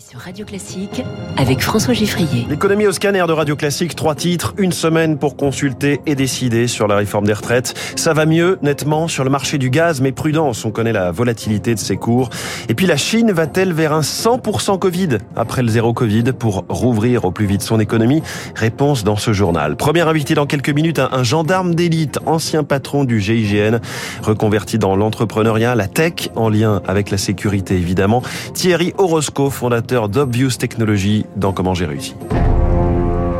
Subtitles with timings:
[0.00, 1.02] Sur Radio Classique
[1.36, 2.46] avec François Giffrier.
[2.48, 6.88] L'économie au scanner de Radio Classique, trois titres, une semaine pour consulter et décider sur
[6.88, 7.74] la réforme des retraites.
[7.94, 11.74] Ça va mieux, nettement, sur le marché du gaz, mais prudence, on connaît la volatilité
[11.74, 12.30] de ses cours.
[12.68, 17.24] Et puis la Chine va-t-elle vers un 100% Covid après le zéro Covid pour rouvrir
[17.24, 18.22] au plus vite son économie?
[18.56, 19.76] Réponse dans ce journal.
[19.76, 23.78] Premier invité dans quelques minutes, un gendarme d'élite, ancien patron du GIGN,
[24.22, 28.22] reconverti dans l'entrepreneuriat, la tech, en lien avec la sécurité évidemment.
[28.54, 32.14] Thierry Orozco, fondateur d'Obvious Technology dans Comment j'ai réussi.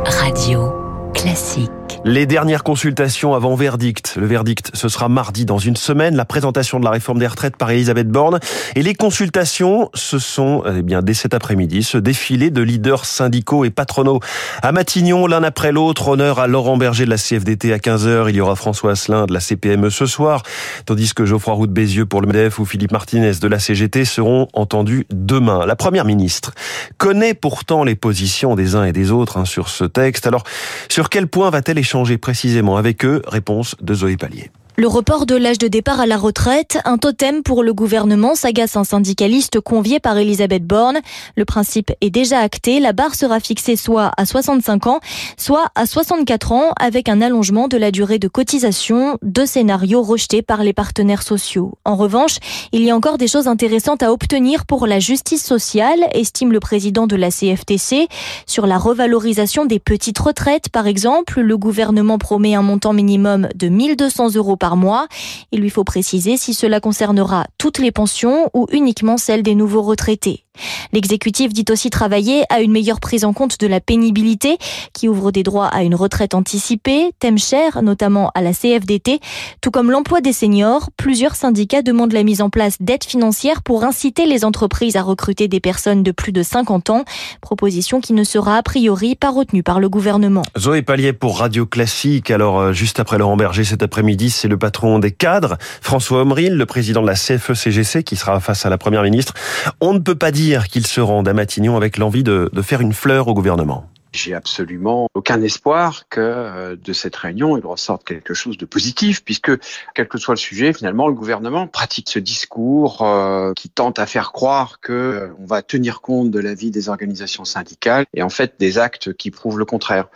[0.05, 0.71] Radio
[1.11, 1.78] classique.
[2.05, 4.15] Les dernières consultations avant verdict.
[4.15, 6.15] Le verdict, ce sera mardi dans une semaine.
[6.15, 8.39] La présentation de la réforme des retraites par Elisabeth Borne.
[8.75, 13.65] Et les consultations, ce sont, eh bien, dès cet après-midi, ce défilé de leaders syndicaux
[13.65, 14.21] et patronaux.
[14.61, 18.29] À Matignon, l'un après l'autre, honneur à Laurent Berger de la CFDT à 15h.
[18.29, 20.43] Il y aura François Asselin de la CPME ce soir.
[20.85, 24.05] Tandis que Geoffroy Roux de Bézieux pour le MEDEF ou Philippe Martinez de la CGT
[24.05, 25.65] seront entendus demain.
[25.65, 26.53] La première ministre
[26.97, 30.27] connaît pourtant les positions des uns et des autres hein, sur ce texte.
[30.27, 30.43] Alors,
[30.87, 34.51] sur quel point va-t-elle échanger précisément avec eux Réponse de Zoé Pallier.
[34.79, 38.77] Le report de l'âge de départ à la retraite, un totem pour le gouvernement, s'agace
[38.77, 40.99] un syndicaliste convié par Elisabeth Borne.
[41.35, 45.01] Le principe est déjà acté, la barre sera fixée soit à 65 ans,
[45.35, 50.41] soit à 64 ans, avec un allongement de la durée de cotisation, deux scénarios rejetés
[50.41, 51.73] par les partenaires sociaux.
[51.83, 52.37] En revanche,
[52.71, 56.61] il y a encore des choses intéressantes à obtenir pour la justice sociale, estime le
[56.61, 58.07] président de la CFTC.
[58.45, 63.67] Sur la revalorisation des petites retraites, par exemple, le gouvernement promet un montant minimum de
[63.67, 65.07] 1200 euros par mois.
[65.51, 69.83] Il lui faut préciser si cela concernera toutes les pensions ou uniquement celles des nouveaux
[69.83, 70.45] retraités.
[70.93, 74.57] L'exécutif dit aussi travailler à une meilleure prise en compte de la pénibilité
[74.93, 79.19] qui ouvre des droits à une retraite anticipée, thème cher notamment à la CFDT,
[79.61, 80.89] tout comme l'emploi des seniors.
[80.97, 85.47] Plusieurs syndicats demandent la mise en place d'aides financières pour inciter les entreprises à recruter
[85.47, 87.03] des personnes de plus de 50 ans,
[87.41, 90.43] proposition qui ne sera a priori pas retenue par le gouvernement.
[90.57, 92.31] Zoé Pallier pour Radio Classique.
[92.31, 96.55] Alors euh, juste après Laurent Berger cet après-midi, c'est le patron des cadres, François Omril,
[96.55, 99.33] le président de la CFE-CGC qui sera face à la première ministre.
[99.81, 102.93] On ne peut pas dire qu'il se rende à Matignon avec l'envie de faire une
[102.93, 103.85] fleur au gouvernement.
[104.11, 109.23] J'ai absolument aucun espoir que euh, de cette réunion il ressorte quelque chose de positif,
[109.23, 109.51] puisque
[109.93, 114.07] quel que soit le sujet, finalement, le gouvernement pratique ce discours euh, qui tente à
[114.07, 118.29] faire croire que euh, on va tenir compte de l'avis des organisations syndicales et en
[118.29, 120.07] fait des actes qui prouvent le contraire.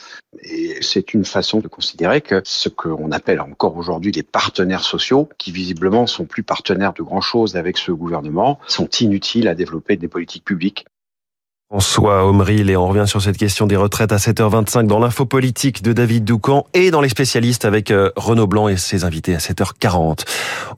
[0.42, 5.30] Et c'est une façon de considérer que ce qu'on appelle encore aujourd'hui des partenaires sociaux,
[5.38, 9.98] qui visiblement sont plus partenaires de grand chose avec ce gouvernement, sont inutiles à développer
[9.98, 10.86] des politiques publiques.
[11.74, 15.82] François Omril et on revient sur cette question des retraites à 7h25 dans l'info politique
[15.82, 19.40] de David Doucan et dans les spécialistes avec euh, Renaud Blanc et ses invités à
[19.40, 20.20] 7h40.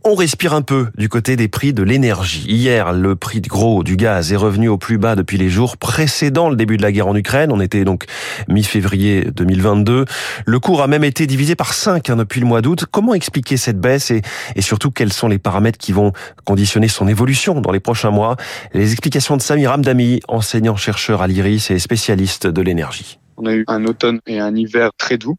[0.05, 2.45] On respire un peu du côté des prix de l'énergie.
[2.47, 5.75] Hier, le prix de gros du gaz est revenu au plus bas depuis les jours
[5.75, 7.51] précédant le début de la guerre en Ukraine.
[7.51, 8.05] On était donc
[8.47, 10.05] mi-février 2022.
[10.45, 12.85] Le cours a même été divisé par 5 hein, depuis le mois d'août.
[12.89, 14.21] Comment expliquer cette baisse et,
[14.55, 16.13] et surtout quels sont les paramètres qui vont
[16.45, 18.37] conditionner son évolution dans les prochains mois?
[18.73, 23.17] Les explications de Samir Amdami, enseignant chercheur à l'IRIS et spécialiste de l'énergie.
[23.37, 25.35] On a eu un automne et un hiver très doux.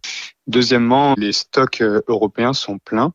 [0.49, 3.13] Deuxièmement, les stocks euh, européens sont pleins.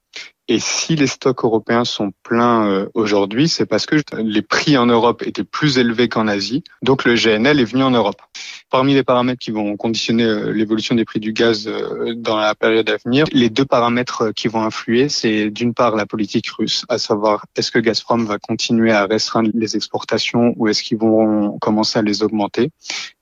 [0.51, 4.85] Et si les stocks européens sont pleins euh, aujourd'hui, c'est parce que les prix en
[4.85, 6.65] Europe étaient plus élevés qu'en Asie.
[6.81, 8.21] Donc le GNL est venu en Europe.
[8.69, 11.71] Parmi les paramètres qui vont conditionner euh, l'évolution des prix du gaz
[12.17, 16.05] dans la période à venir, les deux paramètres qui vont influer, c'est d'une part la
[16.05, 20.83] politique russe, à savoir est-ce que Gazprom va continuer à restreindre les exportations ou est-ce
[20.83, 22.71] qu'ils vont commencer à les augmenter?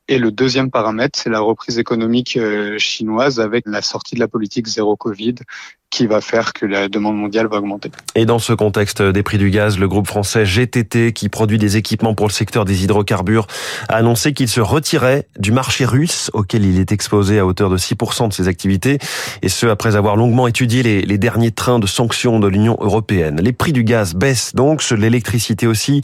[0.08, 2.36] Et le deuxième paramètre, c'est la reprise économique
[2.78, 5.36] chinoise avec la sortie de la politique zéro Covid
[5.90, 7.90] qui va faire que la demande mondiale va augmenter.
[8.14, 11.76] Et dans ce contexte des prix du gaz, le groupe français GTT, qui produit des
[11.76, 13.48] équipements pour le secteur des hydrocarbures,
[13.88, 17.76] a annoncé qu'il se retirait du marché russe auquel il est exposé à hauteur de
[17.76, 18.98] 6% de ses activités,
[19.42, 23.40] et ce après avoir longuement étudié les, derniers trains de sanctions de l'Union européenne.
[23.42, 26.02] Les prix du gaz baissent donc, l'électricité aussi,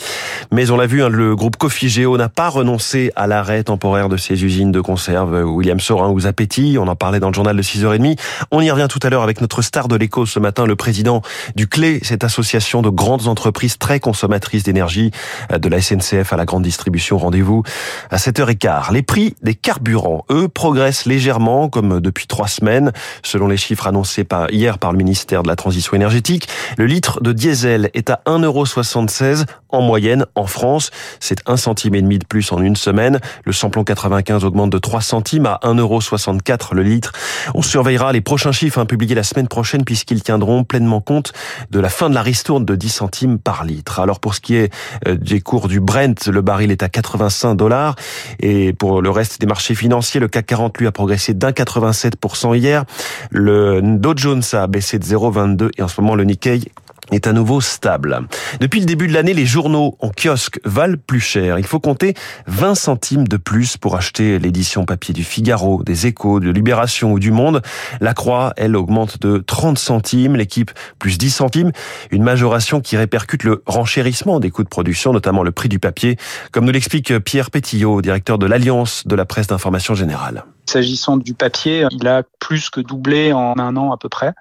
[0.53, 4.17] mais on l'a vu, hein, le groupe Cofigeo n'a pas renoncé à l'arrêt temporaire de
[4.17, 7.63] ses usines de conserve William Sorin ou Zapetti, on en parlait dans le journal de
[7.63, 8.19] 6h30.
[8.51, 9.63] On y revient tout à l'heure avec notre
[9.99, 11.23] l'écho ce matin, le président
[11.55, 15.11] du CLé, cette association de grandes entreprises très consommatrices d'énergie,
[15.53, 17.19] euh, de la SNCF à la grande distribution.
[17.19, 17.63] Rendez-vous
[18.11, 18.93] à 7h15.
[18.93, 22.93] Les prix des carburants, eux, progressent légèrement, comme depuis trois semaines,
[23.23, 26.49] selon les chiffres annoncés hier par le ministère de la Transition énergétique.
[26.79, 30.91] Le litre de diesel est à 1,76€ en moyenne en France.
[31.21, 33.21] C'est un centime et demi de plus en une semaine.
[33.45, 37.13] Le samplon 95 augmente de 3 centimes à 1,64€ le litre.
[37.55, 41.33] On surveillera les prochains chiffres hein, publiés la semaine prochaine puisqu'ils tiendront pleinement compte
[41.71, 44.01] de la fin de la ristourne de 10 centimes par litre.
[44.01, 44.73] Alors pour ce qui est
[45.07, 47.97] euh, des cours du Brent, le baril est à 85 dollars
[48.41, 52.57] et pour le reste des marchés financiers, le CAC 40 lui a progressé d'un 87%
[52.57, 52.85] hier.
[53.31, 56.71] Le Dow Jones a baissé de 0,22 et en ce moment le Nikkei
[57.13, 58.27] est à nouveau stable.
[58.61, 61.59] Depuis le début de l'année, les journaux en kiosque valent plus cher.
[61.59, 62.15] Il faut compter
[62.47, 67.19] 20 centimes de plus pour acheter l'édition papier du Figaro, des Échos, de Libération ou
[67.19, 67.63] du Monde.
[68.01, 71.73] La Croix, elle, augmente de 30 centimes, l'équipe plus 10 centimes,
[72.11, 76.17] une majoration qui répercute le renchérissement des coûts de production, notamment le prix du papier,
[76.53, 80.45] comme nous l'explique Pierre Pétillot, directeur de l'Alliance de la presse d'information générale.
[80.69, 84.35] S'agissant du papier, il a plus que doublé en un an à peu près,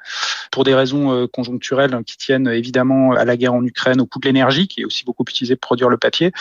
[0.51, 4.19] pour des raisons euh, conjoncturelles qui tiennent évidemment à la guerre en Ukraine, au coût
[4.19, 6.31] de l'énergie, qui est aussi beaucoup utilisé pour produire le papier,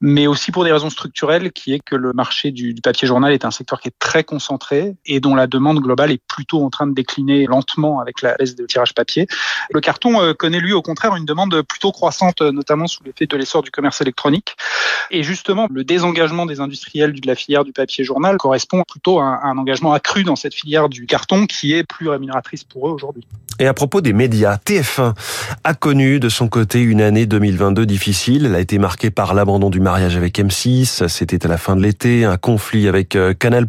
[0.00, 3.44] mais aussi pour des raisons structurelles, qui est que le marché du, papier journal est
[3.44, 6.86] un secteur qui est très concentré et dont la demande globale est plutôt en train
[6.86, 9.26] de décliner lentement avec la baisse de tirage papier.
[9.72, 13.36] Le carton euh, connaît lui au contraire une demande plutôt croissante, notamment sous l'effet de
[13.36, 14.56] l'essor du commerce électronique.
[15.10, 19.29] Et justement, le désengagement des industriels de la filière du papier journal correspond plutôt à
[19.56, 23.24] engagement accru dans cette filière du carton qui est plus rémunératrice pour eux aujourd'hui.
[23.58, 25.12] Et à propos des médias, TF1
[25.64, 28.46] a connu de son côté une année 2022 difficile.
[28.46, 31.82] Elle a été marquée par l'abandon du mariage avec M6, c'était à la fin de
[31.82, 33.66] l'été, un conflit avec euh, Canal+.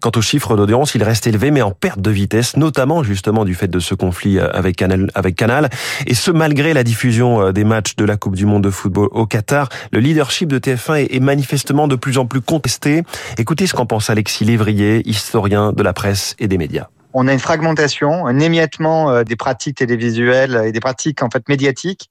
[0.00, 3.54] Quant aux chiffres d'audience, il reste élevé mais en perte de vitesse, notamment justement du
[3.54, 5.68] fait de ce conflit euh, avec Canal.
[6.06, 9.08] Et ce malgré la diffusion euh, des matchs de la Coupe du Monde de football
[9.12, 13.02] au Qatar, le leadership de TF1 est manifestement de plus en plus contesté.
[13.36, 17.38] Écoutez ce qu'en pense Alexis Historien de la presse et des médias on a une
[17.38, 22.10] fragmentation, un émiettement euh, des pratiques télévisuelles et des pratiques en fait médiatiques.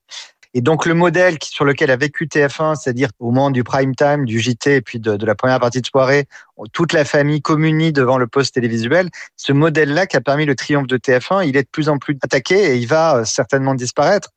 [0.55, 4.25] Et donc le modèle sur lequel a vécu TF1, c'est-à-dire au moment du prime time,
[4.25, 6.25] du JT et puis de, de la première partie de soirée,
[6.71, 9.09] toute la famille communie devant le poste télévisuel.
[9.35, 12.17] Ce modèle-là qui a permis le triomphe de TF1, il est de plus en plus
[12.21, 14.29] attaqué et il va euh, certainement disparaître.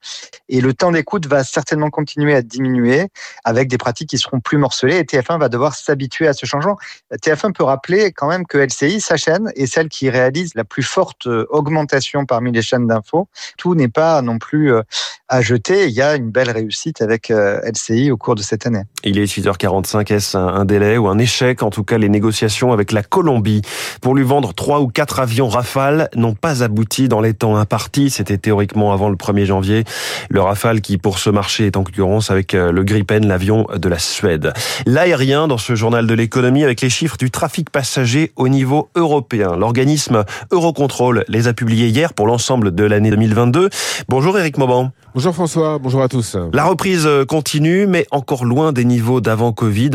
[0.49, 3.09] Et le temps d'écoute va certainement continuer à diminuer
[3.45, 6.77] avec des pratiques qui seront plus morcelées et TF1 va devoir s'habituer à ce changement.
[7.13, 10.83] TF1 peut rappeler quand même que LCI, sa chaîne, est celle qui réalise la plus
[10.83, 13.29] forte euh, augmentation parmi les chaînes d'infos.
[13.59, 14.83] Tout n'est pas non plus euh,
[15.29, 15.87] à jeter.
[15.87, 18.83] Il y a une belle réussite avec LCI au cours de cette année.
[19.05, 20.13] Il est 6h45.
[20.13, 21.63] Est-ce un délai ou un échec?
[21.63, 23.63] En tout cas, les négociations avec la Colombie
[24.01, 28.11] pour lui vendre trois ou quatre avions Rafale n'ont pas abouti dans les temps impartis.
[28.11, 29.85] C'était théoriquement avant le 1er janvier.
[30.29, 33.89] Le Rafale qui, pour ce marché, est en concurrence avec euh, le Gripen, l'avion de
[33.89, 34.53] la Suède.
[34.87, 39.57] L'aérien, dans ce journal de l'économie, avec les chiffres du trafic passager au niveau européen.
[39.57, 43.71] L'organisme Eurocontrol les a publiés hier pour l'ensemble de l'année 2022.
[44.09, 44.93] Bonjour Eric Mauban.
[45.17, 46.37] Bonjour François, bonjour à tous.
[46.53, 49.93] La reprise continue, mais encore loin des niveaux d'avant Covid.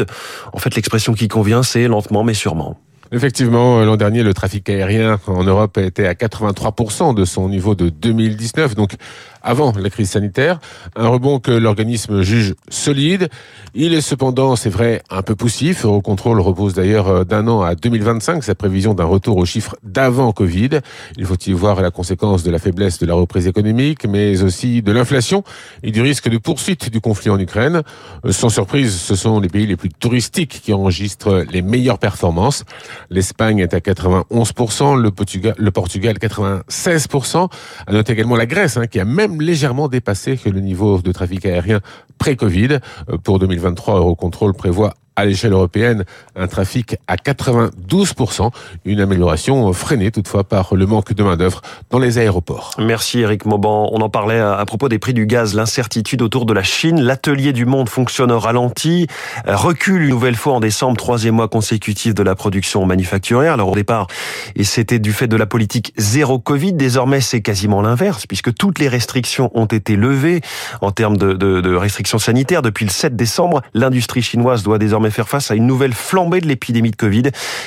[0.51, 2.79] En fait, l'expression qui convient, c'est lentement mais sûrement.
[3.11, 7.89] Effectivement, l'an dernier, le trafic aérien en Europe était à 83% de son niveau de
[7.89, 8.95] 2019, donc
[9.41, 10.59] avant la crise sanitaire.
[10.95, 13.29] Un rebond que l'organisme juge solide.
[13.73, 15.85] Il est cependant, c'est vrai, un peu poussif.
[15.85, 20.31] Eurocontrol repose d'ailleurs euh, d'un an à 2025 sa prévision d'un retour aux chiffres d'avant
[20.31, 20.81] Covid.
[21.17, 24.81] Il faut y voir la conséquence de la faiblesse de la reprise économique, mais aussi
[24.81, 25.43] de l'inflation
[25.83, 27.81] et du risque de poursuite du conflit en Ukraine.
[28.25, 32.63] Euh, sans surprise, ce sont les pays les plus touristiques qui enregistrent les meilleures performances.
[33.09, 37.49] L'Espagne est à 91%, le Portugal, le Portugal 96%.
[37.87, 41.11] À noter également la Grèce, hein, qui a même légèrement dépassé que le niveau de
[41.11, 41.79] trafic aérien
[42.17, 42.79] pré-Covid.
[43.09, 46.03] Euh, pour 2023, Eurocontrol prévoit à l'échelle européenne
[46.35, 48.49] un trafic à 92%,
[48.85, 51.61] une amélioration freinée toutefois par le manque de main-d'œuvre
[51.91, 52.71] dans les aéroports.
[52.79, 53.89] Merci Eric Mauban.
[53.93, 56.99] On en parlait à propos des prix du gaz, l'incertitude autour de la Chine.
[56.99, 59.07] L'atelier du monde fonctionne au ralenti,
[59.45, 63.53] recule une nouvelle fois en décembre, troisième mois consécutif de la production manufacturière.
[63.53, 64.07] Alors au départ,
[64.55, 68.79] et c'était du fait de la politique zéro Covid, désormais c'est quasiment l'inverse, puisque toutes
[68.79, 70.41] les restrictions ont été levées
[70.81, 72.63] en termes de restrictions sanitaires.
[72.63, 76.47] Depuis le 7 décembre, l'industrie chinoise doit désormais faire face à une nouvelle flambée de
[76.47, 77.23] l'épidémie de Covid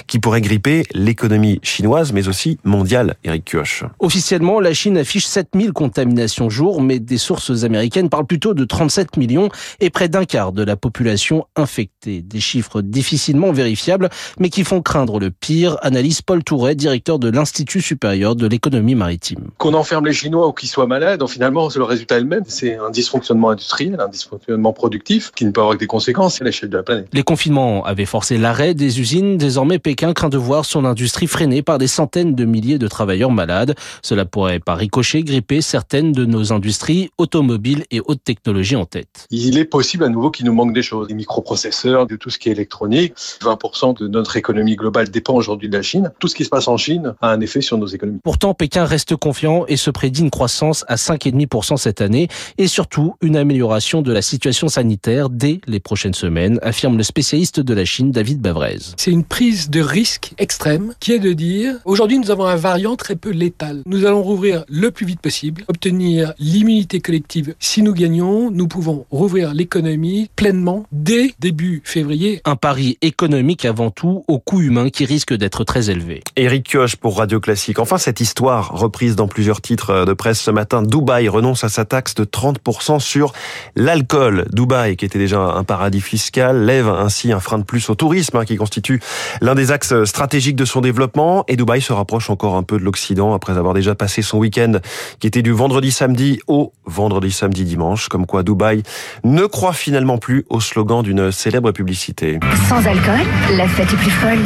[0.06, 3.84] qui pourrait gripper l'économie chinoise, mais aussi mondiale, Eric Kioch.
[3.98, 9.16] Officiellement, la Chine affiche 7000 contaminations jour, mais des sources américaines parlent plutôt de 37
[9.16, 9.48] millions
[9.80, 12.22] et près d'un quart de la population infectée.
[12.22, 14.08] Des chiffres difficilement vérifiables,
[14.38, 18.94] mais qui font craindre le pire, analyse Paul Touret, directeur de l'Institut supérieur de l'économie
[18.94, 19.50] maritime.
[19.58, 22.44] Qu'on enferme les Chinois ou qu'ils soient malades, finalement, le résultat est le même.
[22.46, 26.44] C'est un dysfonctionnement industriel, un dysfonctionnement productif qui ne peut avoir que des conséquences à
[26.44, 27.08] l'échelle de la planète.
[27.12, 29.36] Les confinements avaient forcé l'arrêt des usines.
[29.36, 33.30] Désormais, Pékin craint de voir son industrie freinée par des centaines de milliers de travailleurs
[33.30, 33.74] malades.
[34.02, 39.26] Cela pourrait par ricochet gripper certaines de nos industries automobiles et haute technologie en tête.
[39.30, 42.38] Il est possible à nouveau qu'il nous manque des choses, des microprocesseurs, de tout ce
[42.38, 43.14] qui est électronique.
[43.40, 46.12] 20% de notre économie globale dépend aujourd'hui de la Chine.
[46.18, 48.20] Tout ce qui se passe en Chine a un effet sur nos économies.
[48.22, 52.28] Pourtant, Pékin reste confiant et se prédit une croissance à 5,5% cette année
[52.58, 57.60] et surtout une amélioration de la situation sanitaire dès les prochaines semaines, affirme le spécialiste
[57.60, 58.78] de la Chine, David Bavrez.
[58.96, 62.96] C'est une prise de risque extrême qui est de dire aujourd'hui nous avons un variant
[62.96, 63.82] très peu létal.
[63.86, 67.54] Nous allons rouvrir le plus vite possible, obtenir l'immunité collective.
[67.60, 72.40] Si nous gagnons, nous pouvons rouvrir l'économie pleinement dès début février.
[72.44, 76.20] Un pari économique avant tout au coût humain qui risque d'être très élevé.
[76.34, 77.78] Éric Kioch pour Radio Classique.
[77.78, 80.82] Enfin, cette histoire reprise dans plusieurs titres de presse ce matin.
[80.82, 83.32] Dubaï renonce à sa taxe de 30% sur
[83.76, 84.46] l'alcool.
[84.52, 88.36] Dubaï, qui était déjà un paradis fiscal, lève ainsi un frein de plus au tourisme,
[88.36, 89.00] hein, qui constitue
[89.40, 91.44] l'un des axes stratégiques de son développement.
[91.48, 94.78] Et Dubaï se rapproche encore un peu de l'Occident après avoir déjà passé son week-end,
[95.20, 98.08] qui était du vendredi samedi au vendredi samedi dimanche.
[98.08, 98.82] Comme quoi Dubaï
[99.22, 102.40] ne croit finalement plus au slogan d'une célèbre publicité.
[102.68, 103.20] Sans alcool,
[103.56, 104.38] la fête est plus folle.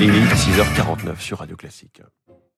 [0.00, 2.00] Il est 6h49 sur Radio Classique.